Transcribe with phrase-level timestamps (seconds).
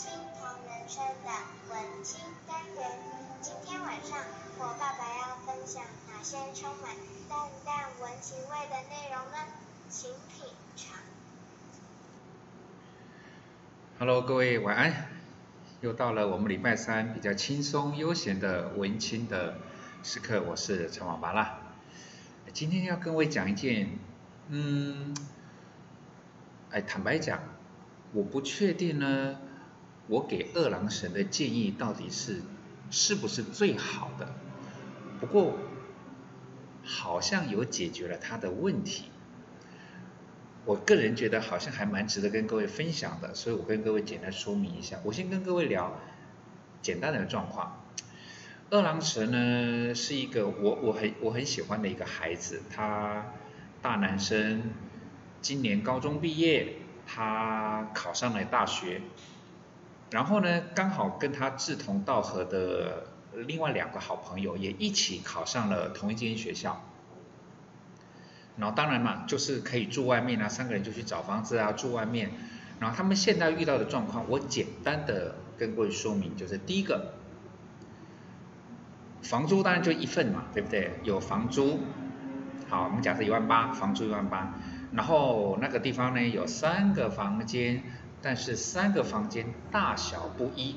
[0.00, 1.30] 青铜人生的
[1.68, 2.90] 文青单元。
[3.42, 4.18] 今天晚上，
[4.58, 6.96] 我爸爸要分享哪些充满
[7.28, 9.36] 淡淡文情味的内容呢？
[9.90, 10.96] 请品尝。
[13.98, 15.08] Hello，各位晚安。
[15.82, 19.58] 又到了我们礼拜三比较轻松悠闲的文青的
[20.02, 21.58] 时刻，我是陈王巴啦。
[22.54, 23.98] 今天要跟各位讲一件，
[24.48, 25.14] 嗯，
[26.70, 27.38] 哎，坦白讲，
[28.14, 29.36] 我不确定呢，
[30.10, 32.42] 我给二郎神的建议到底是
[32.90, 34.34] 是不是最好的。
[35.20, 35.56] 不过，
[36.82, 39.04] 好像有解决了他的问题。
[40.64, 44.98] 我个人觉得好像还蛮值得跟各位分享的，所以我跟各位简单说明一下。
[45.04, 45.96] 我先跟各位聊
[46.82, 47.80] 简单的状况。
[48.70, 53.26] 二郎神呢是一个我我很我很喜欢的一个孩子，他
[53.80, 54.62] 大男生，
[55.40, 59.00] 今年高中毕业，他考上了大学，
[60.10, 66.84] 然后呢刚好跟他志同道合的另外两个好朋友也一起考上了同一间学校。
[68.56, 72.30] 然后当然嘛，就是可以住外面啊，三个人就去找房子啊，住外面。
[72.78, 77.14] 然后他们现在遇到的状况，我简单的跟各位说明，就是第一个，
[79.22, 80.98] 房租当然就一份嘛，对不对？
[81.04, 81.80] 有房租，
[82.68, 84.54] 好，我们假设一万八，房租一万八。
[84.92, 87.82] 然后那个地方呢有三个房间，
[88.22, 90.76] 但是三个房间大小不一，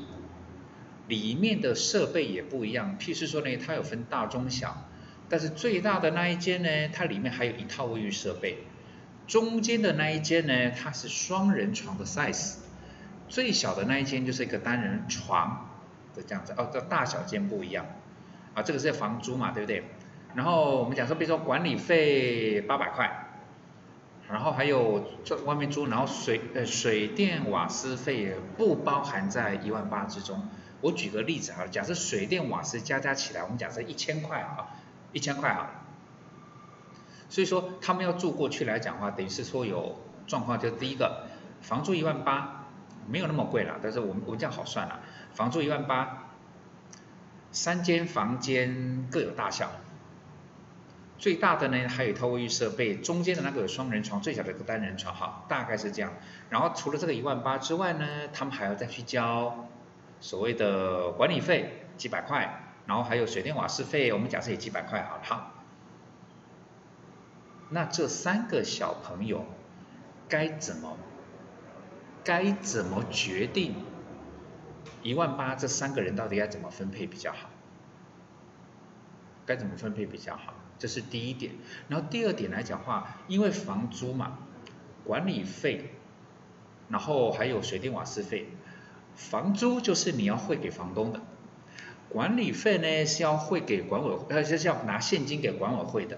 [1.08, 2.98] 里面的设备也不一样。
[3.00, 4.90] 譬如说呢，它有分大、中、小。
[5.30, 8.60] 但是最大的那一间呢，它里面还有一套卫浴设备。
[9.26, 12.58] 中间的那一间呢，它是双人床的 size。
[13.30, 15.70] 最小的那一间就是一个单人床
[16.14, 16.54] 的这样子。
[16.58, 17.86] 哦，这大小间不一样。
[18.54, 19.84] 啊，这个是房租嘛，对不对？
[20.36, 23.23] 然后我们讲说，比如说管理费八百块，
[24.34, 30.50] 然后还有在外面租，然后水呃水电瓦斯费不包含在一万八之中。
[30.82, 34.68] 我举个例子啊，假设水电瓦斯加加起来，我们假设一千块啊。
[35.16, 35.86] 一千块啊，
[37.30, 41.28] 所以说他们要住过去来讲话，等于是说有状况，就第一个
[41.62, 42.66] 房租一万八，
[43.08, 45.02] 没有那么贵了，但是我们我们这样好算了，
[45.36, 46.30] 房租一万八，
[47.52, 49.70] 三间房间各有大小，
[51.24, 56.12] 最大的呢还有一套卫浴设备，中间的那个双人床，最小的一个单人床，哈，大概是这样。
[56.50, 59.70] 然后除了这个一万八之外呢，他们还要再去交
[60.20, 62.60] 所谓的管理费几百块。
[62.86, 65.54] 然后还有水电瓦斯费，我们假设也几百块好了哈。
[67.70, 69.46] 那这三个小朋友
[70.28, 70.98] 该怎么
[72.26, 73.76] 该怎么决定
[75.02, 77.50] 一万八这三个人到底该怎么分配比较好？
[79.46, 80.54] 该怎么分配比较好？
[80.84, 81.54] 这是第一点。
[81.88, 84.40] 然后第二点来讲话，因为房租嘛，
[85.06, 85.94] 管理费，
[86.90, 88.50] 然后还有水电瓦斯费，
[89.16, 91.22] 房租就是你要汇给房东的。
[92.10, 96.18] 管理费呢是要汇给管委，呃，是要拿现金给管委会的。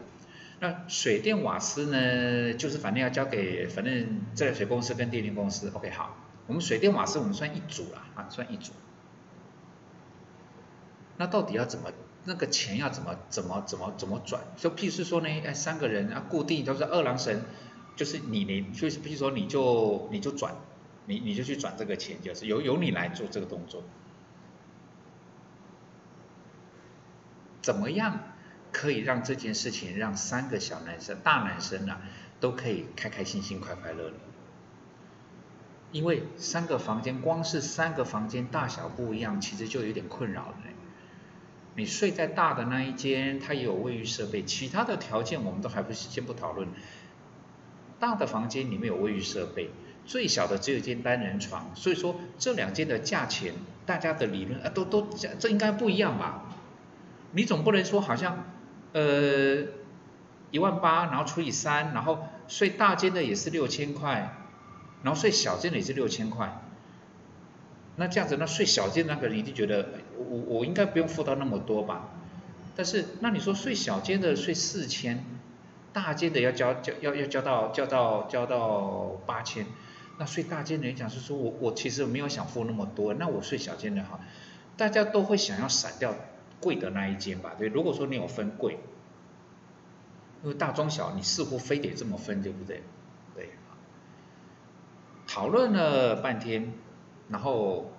[0.60, 5.72] 那水电瓦斯呢，就是反正要交给反正自来水公司跟电力公司。
[5.76, 8.72] OK，好，我们水电瓦斯我们算一组了啊，算一组。
[11.18, 11.92] 那到底要怎么
[12.28, 14.42] 那个钱要怎么怎么怎么怎么转？
[14.58, 17.44] 就譬如说呢，哎，三个人啊，固定都是二郎神，
[17.96, 20.56] 就是你你就是譬如说你就你就转，
[21.06, 23.84] 你你就去转这个钱，就是由由你来做这个动作。
[27.62, 28.20] 怎么样
[28.72, 32.02] 可以让这件事情让三个小男生、大男生啊
[32.40, 34.14] 都可以开开心心、快快乐乐？
[35.92, 40.58] 因为三个房间，光是三个房间大小不一样，其实就有点困扰了。
[41.76, 46.70] 你睡在大的那一间，它也有卫浴设备，其他的条件我们都还不是先不讨论。
[48.00, 49.70] 大的房间里面有卫浴设备，
[50.06, 53.54] 最小的只有一间单人床，所以说这两间的价钱，
[53.86, 55.08] 大家的理论啊都都
[55.40, 56.44] 这应该不一样吧？
[57.32, 58.46] 你总不能说好像，
[58.94, 59.64] 呃，
[60.52, 64.38] 一万八，然后除以三，然后睡大间的也是六千块，
[65.04, 66.62] 然后睡小间的也是六千块，
[67.96, 72.10] 那这样子，那睡小间那个人一定觉得我我应该不用付到那么多吧？
[72.76, 75.24] 但是那你说睡小间的睡四千，
[75.94, 79.66] 大间的要交交要要交到交到交到八千，
[80.18, 84.20] 那睡大间的人讲是说我我其实没有想付那么多，那我睡小间的哈，
[84.76, 86.16] 大家都会想要闪掉。
[86.62, 88.80] 贵的那一间吧，对，如果说你有分贵，
[90.42, 92.82] 因为大中小你似乎非得这么分，对不对？
[93.36, 93.50] 对，
[95.28, 96.74] 讨论了半天，
[97.30, 97.92] 然后，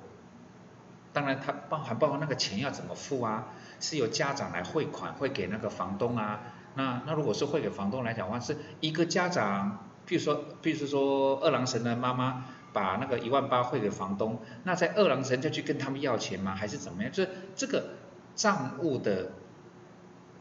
[1.13, 3.49] 当然它包含包括那个钱要怎么付啊？
[3.81, 6.41] 是由家长来汇款汇给那个房东啊？
[6.75, 16.55] 那那如果是汇给房东来讲的话，是一个家长，比如说，比如说二郎神的妈妈把那个一万八汇给房东，那在二郎神就去跟他们要钱吗？
[16.55, 17.13] 还是怎么样？
[17.13, 17.91] 就是这个。
[18.37, 19.31] 账务的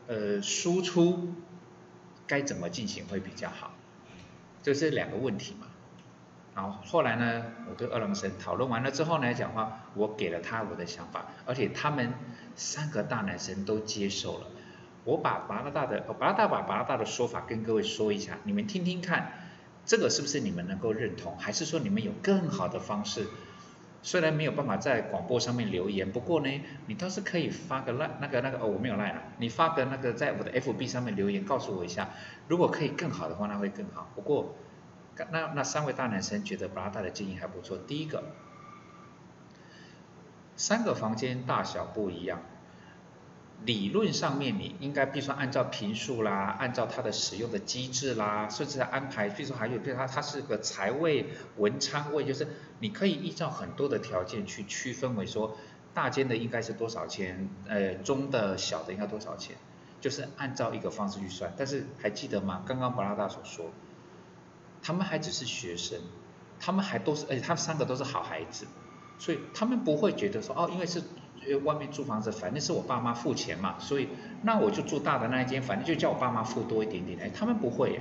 [0.08, 1.34] 呃输出
[2.28, 3.72] 该怎么进行会比较好？
[4.62, 5.68] 这是两个问题嘛。
[6.56, 12.14] 然后后来呢，我跟二郎神讨论完了之后呢，讲话我给了他我的想法，而且他们
[12.56, 14.48] 三个大男生都接受了。
[15.04, 19.34] 我把巴拉大的巴拉大把巴拉大的说法跟各位说一下，你们听听看，
[19.86, 21.38] 这个是不是你们能够认同？
[21.38, 23.28] 还是说你们有更好的方式？
[24.02, 26.50] 虽然没有办法在广播上面留言，不过呢，
[26.88, 32.12] 你倒是可以发个赖那个那个哦，我没有赖了，你发个那个在我的 FB 上面留言告诉我一下，
[32.48, 34.10] 如果可以更好的话，那会更好。
[34.16, 34.56] 不过。
[35.32, 37.78] 那那三位大男生觉得布拉达的建议还不错。
[37.78, 38.24] 第一个，
[40.58, 42.42] 三个房间大小不一样，
[43.66, 51.28] 理论上面你应该，比如说按照平数啦，按照它的使用的机制啦，甚至安排，比如说还有，比如它它是个财位、
[51.58, 52.48] 文昌位，就是
[52.80, 55.58] 你可以依照很多的条件去区分为说，
[55.94, 59.56] 大间的应该是多少钱，呃，中的小的应该多少钱，
[60.02, 61.54] 就是按照一个方式去算。
[61.56, 62.64] 但是还记得吗？
[62.68, 63.72] 刚刚布拉达所说。
[64.86, 66.00] 他们还只是学生，
[66.60, 68.68] 他们还都是，而且他们三个都是好孩子，
[69.18, 71.02] 所以他们不会觉得说，哦，因为是
[71.64, 74.10] 外面租房子，反正是我爸妈付钱嘛，所以
[74.44, 77.20] 那我就住大的那一间，反正就叫我爸妈付多一点点。
[77.20, 78.00] 哎，他们不会，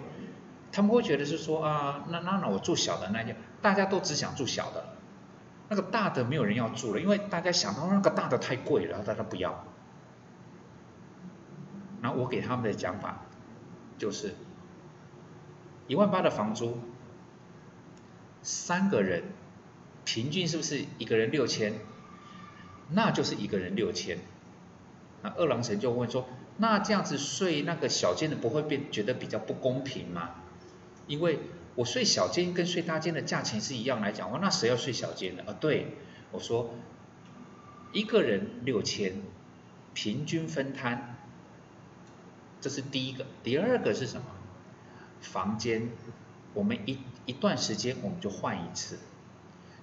[0.73, 4.85] 他们会觉得是说啊，那那那我住小的那间，大家都只想住小的，
[5.71, 9.65] 那个大的没有人要住了，因为大家想到那个大的太贵了，大家不要。
[12.03, 13.23] 然后我给他们的讲法
[13.97, 14.35] 就是。
[15.87, 16.79] 一万八的房租，
[18.43, 19.25] 三个人，
[20.05, 21.75] 平均是不是一个人六千？
[22.91, 24.19] 那就是一个人六千。
[25.23, 26.27] 那二郎神就问说：
[26.59, 30.31] 那这样子睡那个小间的不会变觉得比较不公平吗？
[31.07, 31.39] 因为
[31.75, 35.45] 我睡小间跟睡大间的价钱是一样来讲，话那谁要睡小间的？
[35.45, 35.97] 啊，对，
[36.31, 36.75] 我说
[37.93, 39.15] 一个人六千，
[39.93, 41.17] 平均分摊，
[42.61, 43.27] 这是第一个。
[43.43, 44.27] 第二个是什么？
[45.25, 45.89] 房间，
[46.53, 48.99] 我们一一段时间我们就换一次。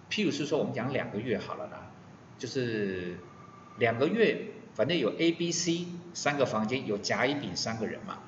[0.10, 1.92] 譬如是说，我们讲两个月好了啦，
[2.38, 3.18] 就是
[3.78, 8.20] 两个月，反正有 A、B、C 三个房间，有甲、乙、丙三个人嘛。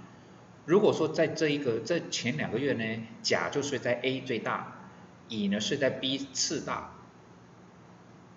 [0.66, 4.90] 如果说在这一个这前两个月呢，甲就睡在 A 最大，
[5.28, 6.96] 乙呢睡在 B 次大，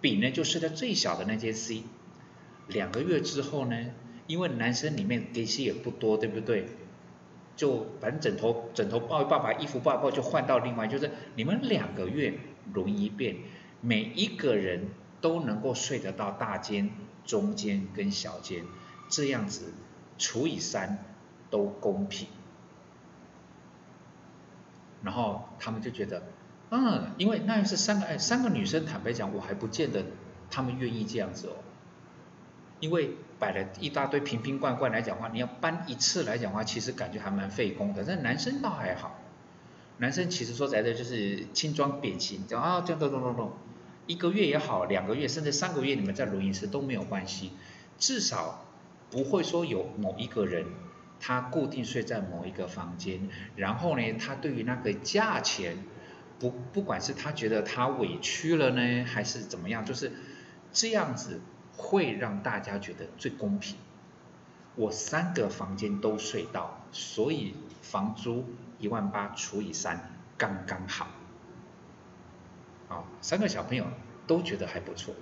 [0.00, 1.84] 丙呢就睡在最小的那间 C。
[2.66, 3.76] 两个月之后呢，
[4.26, 6.66] 因为男生里面底薪也不多，对不对？
[7.56, 12.38] 就反正枕头枕头抱一抱，把衣服抱一抱，就换到另外，就是你们两个月
[12.72, 13.36] 轮一遍，
[13.80, 16.90] 每一个人都能够睡得到大间、
[17.24, 18.64] 中间跟小间，
[19.08, 19.72] 这样子
[20.18, 21.04] 除以三
[21.50, 22.28] 都公平。
[25.02, 26.22] 然后他们就觉得，
[26.70, 30.04] 嗯，因为那要是三个哎三个女生，坦白讲，我还不见得
[30.50, 31.56] 他们愿意这样子哦，
[32.80, 33.10] 因为。
[33.38, 38.02] 摆了一大堆瓶瓶罐罐来讲话，你要搬一次来讲话，其实感觉还蛮费工的。
[38.02, 39.20] 但男生倒还好，
[39.98, 43.52] 男生其实说在的就是轻装扁行，讲啊这样咚咚咚咚，
[44.06, 47.52] 一个月也好，两个月甚至三个月你们在轮一次都没有关系，
[47.98, 48.64] 至少
[49.10, 50.64] 不会说有某一个人
[51.20, 55.76] 他固定睡在某一个房间，然后呢他对于那个价钱
[56.38, 60.10] 不不管是他觉得他委屈了呢，还是怎么样，就是
[60.72, 61.42] 这样子。
[61.76, 63.76] 会让大家觉得最公平。
[64.74, 68.44] 我三个房间都睡到，所以房租
[68.78, 71.08] 一万八除以三刚刚好。
[72.88, 73.86] 啊，三个小朋友
[74.26, 75.14] 都觉得还不错。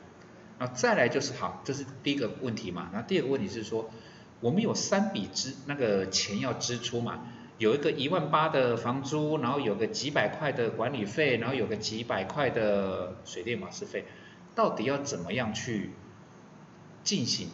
[0.58, 2.90] 那再来就是好，这是第一个问题嘛。
[2.92, 3.90] 那第二个问题是说，
[4.40, 7.26] 我们有三笔支那个钱要支出嘛，
[7.58, 14.04] 有一个一万八的房租，然后有个几百块的管理费，然后有个几百块的水电瓦斯费，
[14.54, 15.90] 到底要怎么样去？
[17.04, 17.50] 进行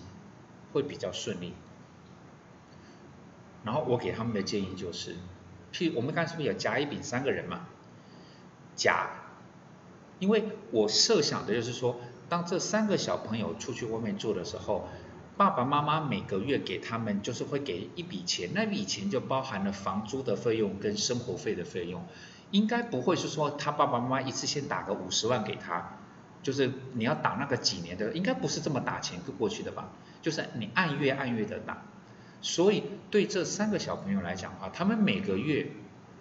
[0.73, 1.53] 会比较顺利，
[3.65, 5.17] 然后我给他们的建议就是，
[5.73, 7.67] 譬如我们刚才是不是有甲乙丙三个人嘛？
[8.77, 9.11] 甲，
[10.21, 14.89] 因为我设想的就是说，当这三个小朋友出去外面住的时候，
[15.37, 22.07] 爸爸妈妈每个月给他们就是会给一笔钱，那笔钱就包含了房租的费用跟生活费的费用，
[22.53, 26.00] 应该不会是说他爸爸妈妈一次性打个五十万给他。
[26.43, 29.91] 就是你要打那个几年的，应该不是这么打钱过去的吧？
[30.23, 31.83] 就是你按月按月的打，
[32.41, 35.73] 所以对这三个小朋友来讲的话，他们每个月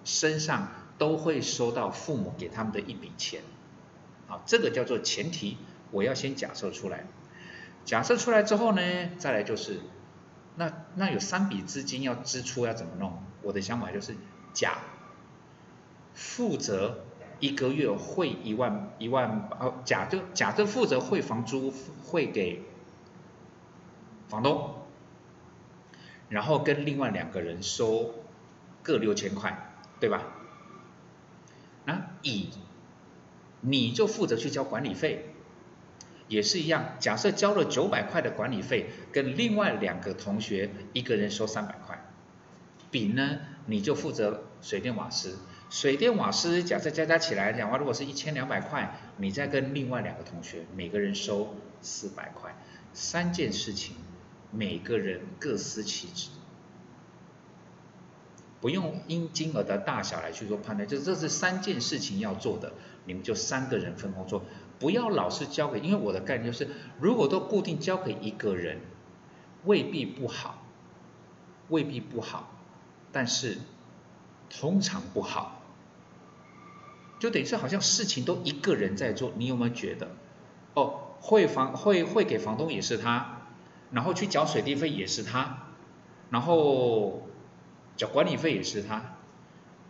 [0.04, 3.42] 身上都会收到父母给他们的一笔钱，
[4.28, 5.58] 好，这个叫做前提，
[5.92, 7.06] 我要先假设出来。
[7.86, 8.82] 假设出来之后呢，
[9.18, 9.80] 再来就是，
[10.56, 13.24] 那那有三笔资金要支出要怎么弄？
[13.42, 14.16] 我的想法就是
[14.54, 14.80] 甲
[16.14, 17.06] 负责。
[17.40, 22.64] 一个月汇一万一万哦，假就假设负责汇房租汇给
[24.28, 24.76] 房东，
[26.30, 28.14] 然后跟另外两个人收
[28.84, 30.24] 各六千块，对吧？
[31.86, 32.50] 那乙，
[33.62, 35.34] 你就负责去交管理费，
[36.28, 36.96] 也是一样。
[37.00, 42.06] 假设交了九百块的管理费，跟另外两个同学一个人收三百块。
[42.92, 45.40] 丙呢，你就负责水电瓦斯，
[45.70, 52.56] 水电瓦斯假设加加起来讲话，如果是一千两百块，你再跟另外两个同学每个人收四百块，
[52.94, 53.96] 三件事情，
[54.52, 56.30] 每个人各司其职，
[58.60, 62.74] 不用因金额的大小来去做判断，就这是三件事情要做的，
[63.06, 64.42] 你们就三个人分工做，
[64.80, 66.68] 不要老是交给，因为我的概念就是，
[67.00, 68.80] 如果都固定交给一个人，
[69.66, 70.66] 未必不好，
[71.68, 72.56] 未必不好。
[73.12, 73.58] 但是
[74.50, 75.59] 通常不好，
[77.20, 80.08] 就等于是好像事情都一个人在做，你有没有觉得？
[80.74, 83.42] 哦，会房会会给房东也是他，
[83.92, 85.68] 然后去缴水电费也是他，
[86.30, 87.28] 然后
[87.96, 89.18] 缴管理费也是他，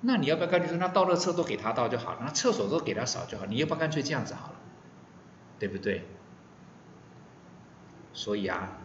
[0.02, 4.56] 那你要不要干脆说那倒热厕都给他倒就好了，那厕所都给他扫就好，你要不要干脆这样子好了，
[5.60, 6.04] 对不对？
[8.12, 8.80] 所以啊，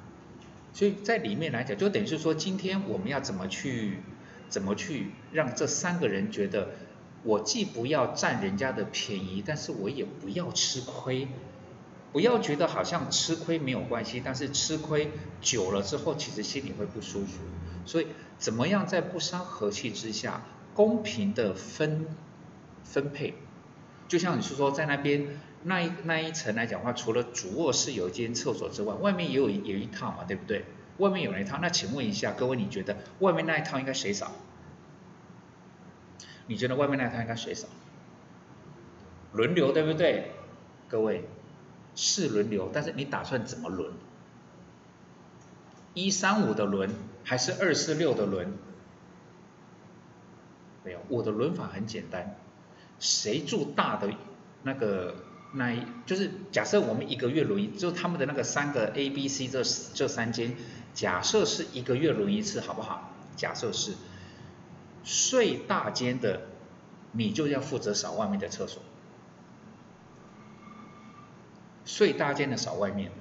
[0.73, 3.99] 所以在里面来讲，就等于是说今天我们要怎么去？
[4.47, 6.69] 怎么去让这三个人觉得
[7.25, 11.26] 我既不要占人家的便宜，但是我也不要吃亏，
[12.12, 17.40] 不要觉得好像吃亏没有关系，但是吃亏久了之后，其实心里会不舒服。
[17.87, 18.07] 所以
[18.38, 20.43] 怎么样在不伤和气之下，
[20.75, 22.07] 公平的分
[22.85, 23.35] 分配？
[24.07, 30.64] 就像你是说在那边那一那一层来讲话，除了主卧室有一间厕所之外，外面也有有一套嘛，对不对？
[30.99, 34.31] 外面有那一套，那请问一下各位，你觉得外面那一套应该谁扫？
[36.47, 37.69] 你觉得外面那一套应该谁扫？
[39.33, 40.33] 轮流对不对？
[40.89, 41.29] 各位
[41.95, 43.93] 是轮流，但是你打算怎么轮？
[45.95, 46.91] 一三五的轮
[47.25, 48.53] 还是二四六的轮？
[50.85, 52.37] 没有，我的轮法很简单，
[52.99, 54.13] 谁住大的
[54.63, 55.15] 那个？
[55.57, 60.57] 那一就是假设我们一个月轮一，就他们的那个三个 A、B、C 这这三间，
[60.95, 63.13] 假设是一个月轮一次，好不好？
[63.37, 63.93] 假设是
[65.05, 66.43] 睡大间的，
[67.13, 68.83] 你就要负责扫外面的厕所。
[71.85, 73.13] 睡大间的扫外面，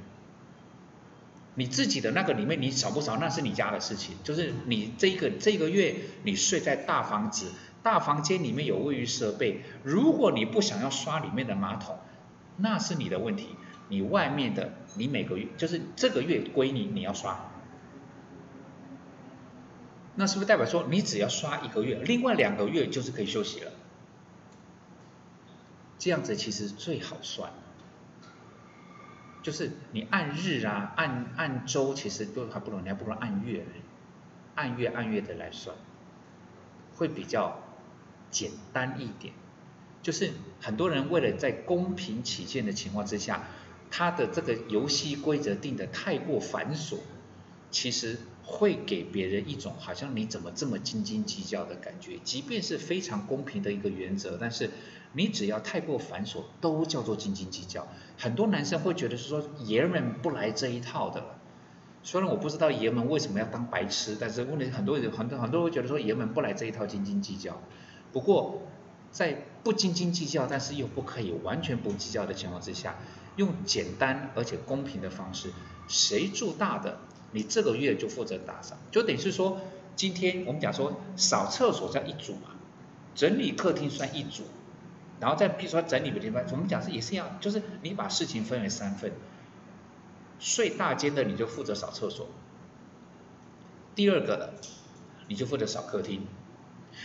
[1.55, 4.15] 你自己的那个里面你扫不扫，那是你家的事情。
[4.23, 7.51] 就是你这个这个月你睡在大房子，
[7.83, 11.99] 大房间里面有卫浴设备，如果你不想要刷里面的马桶。
[12.55, 13.49] 那是你的问题，
[13.89, 17.51] 你外面的，你每个月就是这个月归你，你要刷，
[20.15, 23.71] 那是不是代表说你只要刷一个月，另外两个月就是可以休息了？
[25.97, 27.51] 这样子其实最好算，
[29.41, 33.65] 就是你按日啊，按按周，其实都还不如你还不如按月，
[34.55, 35.75] 按月按月的来算，
[36.95, 37.59] 会比较
[38.29, 39.33] 简单一点。
[40.01, 43.47] 就是很多人为了在公平起见的情况之下，
[43.89, 46.97] 他的这个游戏规则定的太过繁琐，
[47.73, 52.17] 其实会给别人一种好像你怎么这么斤斤计较的感觉。
[52.23, 54.69] 即便是非常公平的一个原则，但是
[55.11, 57.85] 你只要太过繁琐，都叫做斤斤计较。
[58.17, 61.39] 很多男生会觉得是说爷们不来这一套的了。
[62.03, 67.61] 虽然我不知道爷们为什么要当白痴，但是问题很多人很多很多人会觉得说爷们不来这一套斤斤计较。
[68.13, 68.61] 不过。
[69.13, 72.95] 在不斤斤计较，但是又不可以完全不计较的情况之下，
[73.35, 75.51] 用简单而且公平的方式，
[75.87, 76.97] 谁住大的，
[77.33, 79.59] 你这个月就负责打扫，就等于是说，
[79.95, 82.51] 今天我们讲说扫厕所算一组嘛，
[83.13, 84.43] 整理客厅算一组，
[85.19, 89.11] 然后再比如说整理的地方，我们讲是也是一样，就是你把事情分为三份，
[90.39, 92.27] 睡大间的你就负责扫厕所，
[93.95, 94.53] 第二个的
[95.27, 96.25] 你就负责扫客厅。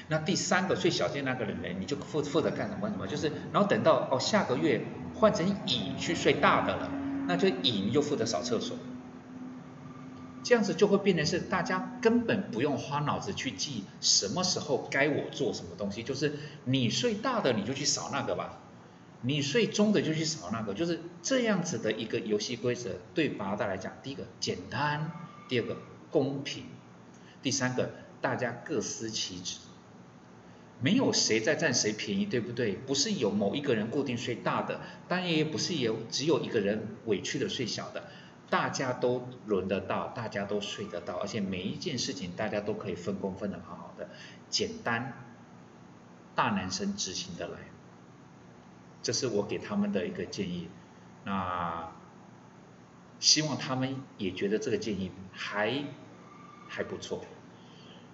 [0.09, 3.07] 那第三个睡小间那个人呢，你就负负责干什么什么？
[3.07, 6.91] 就是，然后等到哦下个月换成乙去睡大的了，
[7.27, 8.77] 那就乙就负责扫厕所。
[10.49, 18.59] 这样子就会变成是大家根本不用花脑子去记什么时候该我做什么东西，就是你睡大的你就去扫那个吧，
[19.21, 22.93] 你睡中的就去扫那个，就是这样子的一个游戏规则。
[23.15, 25.13] 对八大来讲，第一个简单，
[25.51, 25.77] 第二个
[26.11, 26.65] 公平，
[27.43, 27.91] 第三个
[28.23, 29.59] 大家各司其职。
[30.81, 32.73] 没有谁在占谁便宜，对不对？
[32.73, 38.05] 不是有某一个人固定睡大的，当然也不是有只有一个人委屈的睡小的，
[38.51, 44.09] 大家都轮得到，大家都睡得到，而且每一件事情大家都可以分工分得好好的，
[44.49, 45.13] 简单，
[46.35, 47.59] 大男生执行得来，
[49.03, 50.69] 这是我给他们的一个建议，
[51.25, 51.93] 那
[53.21, 55.85] 希望他们也觉得这个建议还
[56.69, 57.25] 还不错。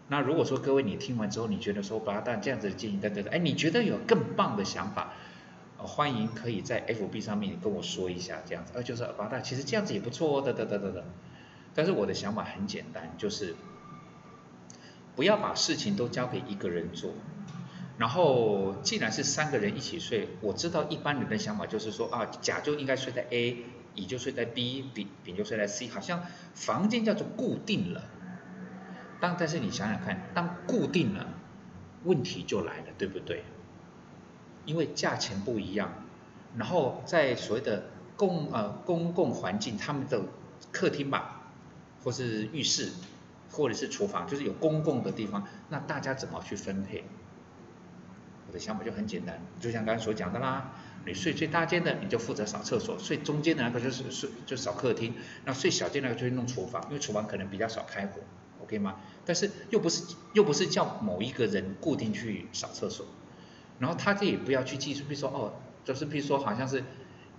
[0.08, 5.12] 那如果说各位你听完之后，你觉得说八大这样子的建议等等，哎，你觉得有更棒的想法，
[5.86, 11.04] 欢迎可以在 FB 上面跟我说一下这样子，呃，就是八大其实这样子也不错哦，等等等等等。
[11.74, 13.54] 但是我的想法很简单，就是
[15.16, 17.12] 不要把事情都交给一个人做。
[17.96, 23.64] 然后既然是三个人一起睡，我知道一般人的想法就是说啊，甲就应该睡在 A，
[23.94, 26.24] 乙就睡在 B，丙丙就睡在 C，好像
[26.54, 28.02] 房间叫做固定了。
[29.20, 31.28] 但但是你想想看，当固定了，
[32.02, 33.44] 问题就来了，对不对？
[34.64, 35.92] 因为价钱不一样，
[36.56, 40.22] 然后在所谓的公呃公共环境，他们的
[40.72, 41.50] 客厅吧，
[42.02, 42.92] 或是浴室，
[43.50, 47.04] 或者是厨房，就是有公共的地方，那大家怎么去分配？
[48.46, 50.72] 我的想法就很简单，就像刚才所讲的啦，
[51.06, 58.20] 你睡最大间的，你就负责扫厕所；睡中间的那个就是睡就扫客厅，那睡小间那个就弄厨房，因为厨房可能比较少开火
[58.62, 58.96] ，OK 吗？
[59.24, 63.06] 但是又不是又不是叫某一个人固定去扫厕所。
[63.78, 65.52] 然后他这也不要去计数，比如说哦，
[65.84, 66.84] 就是比如说好像是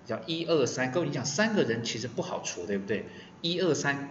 [0.05, 3.05] 叫一二三，各位你讲三个人其实不好除，对不对？
[3.41, 4.09] 一二三，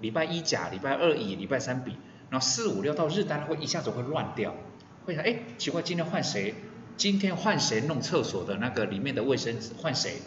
[0.00, 1.96] 礼拜一甲，礼拜二乙，礼拜三丙，
[2.30, 4.54] 然后四五六到日单会一下子会乱掉，
[5.04, 6.54] 会想哎奇怪今天换谁？
[6.96, 10.18] 今天换谁弄厕所的那个里面的卫生纸换谁？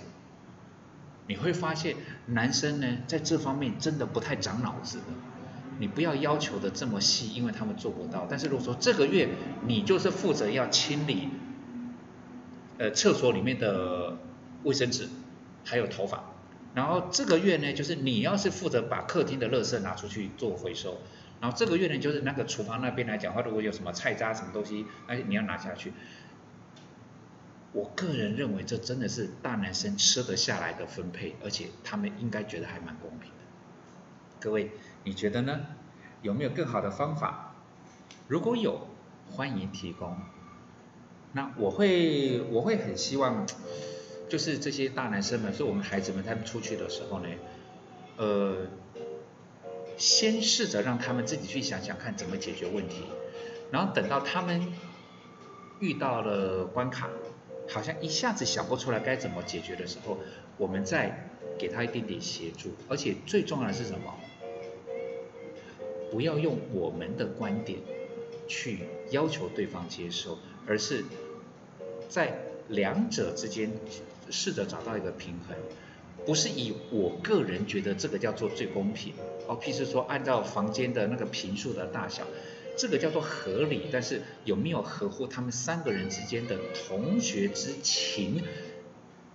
[1.28, 5.04] 你会发现男生呢在这方面真的不太长脑子的。
[5.80, 8.26] 你不要要求的这么细，因为他们做不到。
[8.30, 9.30] 但是如果说这个月
[9.66, 11.30] 你就是负责要清理，
[12.78, 14.18] 呃，厕所里面的
[14.64, 15.08] 卫生纸，
[15.64, 16.24] 还有头发，
[16.74, 21.00] 然后这个月呢，就是你要是负责把客厅的垃圾拿出去做回收，
[21.42, 25.94] 然后这个月呢，就是那个厨房那边来讲话，如果有什么菜渣什么东西，那你要拿下去。
[27.74, 33.38] 我个人认为这真的是大男生吃得下来的分配，而且他们应该觉得还蛮公平的。
[34.40, 34.72] 各位。
[35.08, 35.62] 你觉得呢？
[36.22, 37.56] 有没有更好的方法？
[38.28, 38.90] 如果有，
[39.32, 40.18] 欢迎提供。
[41.32, 43.48] 那我会我会很希望，
[44.28, 47.30] 就是这些大男生们，是我们孩子们，他们出去的时候呢，
[48.18, 48.68] 呃，
[49.96, 53.06] 先试着让他们自己去想想看怎么解决问题，
[53.72, 54.74] 然后等到他们
[55.80, 57.08] 遇到了关卡，
[57.70, 60.18] 好像一下子想不出来该怎么解决的时候，
[60.58, 62.72] 我们再给他一点点协助。
[62.90, 64.14] 而且最重要的是什么？
[66.12, 67.80] 不要用我们的观点
[68.48, 68.80] 去
[69.12, 71.04] 要求对方接受，而是
[72.08, 72.40] 在
[72.70, 73.72] 两者之间
[74.30, 75.56] 试着找到一个平衡，
[76.26, 79.14] 不是以我个人觉得这个叫做最公平
[79.48, 82.24] 哦，譬如说按照房间的那个平数的大小，
[82.78, 88.42] 这个叫做合理，但是有没有合乎他们三个人之间的同学之情，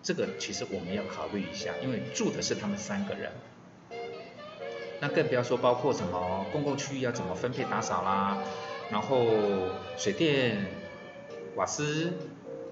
[0.02, 3.30] 这个其实我们要考虑一下，因为住的是他们三个人。
[5.02, 8.38] 那更不要说包括什么公共区域要怎么分配打扫啦，
[8.88, 9.26] 然后
[9.98, 10.64] 水电、
[11.56, 12.12] 瓦斯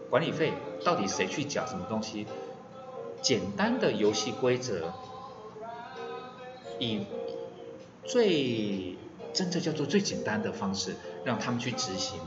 [0.08, 0.52] 管理费
[0.84, 2.28] 到底谁去缴什么东西？
[3.20, 4.92] 简单的游戏规则，
[6.78, 7.04] 以
[8.04, 8.96] 最
[9.32, 12.20] 真正叫做最简单的方式让他们去执行，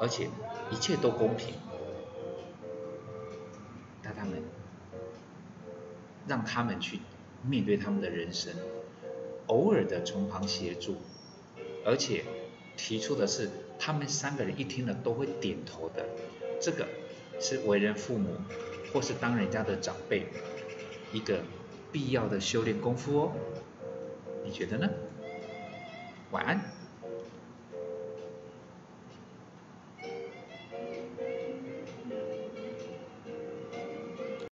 [0.00, 0.28] 而且
[0.70, 1.54] 一切都公平，
[4.00, 4.44] 带他们，
[6.28, 7.00] 让他们去
[7.42, 8.54] 面对他们的人生。
[9.50, 10.94] 偶尔的从旁协助，
[11.84, 12.22] 而且
[12.76, 16.06] 提出的是他们三个人一听了都会点头的，
[16.60, 16.86] 这个
[17.40, 18.36] 是为人父母
[18.92, 20.26] 或是当人家的长辈
[21.12, 21.40] 一个
[21.90, 23.32] 必要的修炼功夫哦，
[24.44, 24.88] 你觉得呢？
[26.30, 26.79] 晚安。